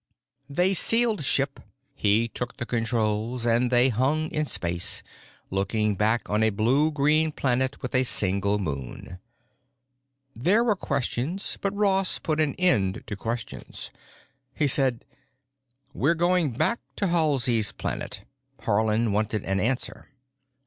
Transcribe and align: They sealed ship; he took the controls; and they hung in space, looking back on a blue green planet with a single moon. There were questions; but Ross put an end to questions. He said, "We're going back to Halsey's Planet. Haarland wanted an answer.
They 0.49 0.73
sealed 0.73 1.23
ship; 1.23 1.59
he 1.93 2.27
took 2.27 2.57
the 2.57 2.65
controls; 2.65 3.45
and 3.45 3.69
they 3.71 3.89
hung 3.89 4.31
in 4.31 4.47
space, 4.47 5.03
looking 5.51 5.93
back 5.93 6.27
on 6.27 6.41
a 6.41 6.49
blue 6.49 6.89
green 6.91 7.31
planet 7.31 7.79
with 7.83 7.93
a 7.93 8.01
single 8.03 8.57
moon. 8.57 9.19
There 10.33 10.63
were 10.63 10.75
questions; 10.75 11.59
but 11.61 11.75
Ross 11.75 12.17
put 12.17 12.41
an 12.41 12.55
end 12.55 13.03
to 13.05 13.15
questions. 13.15 13.91
He 14.55 14.65
said, 14.65 15.05
"We're 15.93 16.15
going 16.15 16.53
back 16.53 16.79
to 16.95 17.05
Halsey's 17.09 17.71
Planet. 17.71 18.23
Haarland 18.61 19.11
wanted 19.13 19.45
an 19.45 19.59
answer. 19.59 20.09